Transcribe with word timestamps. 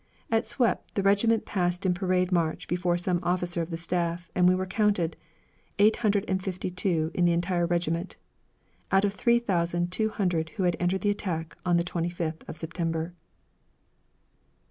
At 0.31 0.45
Suippes 0.47 0.81
the 0.95 1.03
regiment 1.03 1.45
passed 1.45 1.85
in 1.85 1.93
parade 1.93 2.31
march 2.31 2.67
before 2.67 2.97
some 2.97 3.19
officer 3.21 3.61
of 3.61 3.69
the 3.69 3.77
staff, 3.77 4.31
and 4.33 4.49
we 4.49 4.55
were 4.55 4.65
counted: 4.65 5.15
eight 5.77 5.97
hundred 5.97 6.25
and 6.27 6.41
fifty 6.43 6.71
two 6.71 7.11
in 7.13 7.25
the 7.25 7.33
entire 7.33 7.67
regiment, 7.67 8.17
out 8.91 9.05
of 9.05 9.13
three 9.13 9.37
thousand 9.37 9.91
two 9.91 10.09
hundred 10.09 10.49
who 10.57 10.63
entered 10.63 11.01
the 11.01 11.11
attack 11.11 11.55
on 11.67 11.77
the 11.77 11.83
25th 11.83 12.49
of 12.49 12.55
September! 12.57 13.13